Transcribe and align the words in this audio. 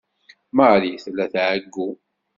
Marie 0.57 1.01
tella 1.03 1.25
tɛeyyu. 1.33 1.87